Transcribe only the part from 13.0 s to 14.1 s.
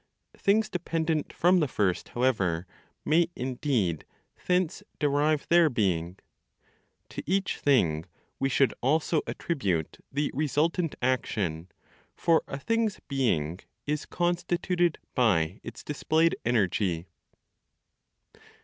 being is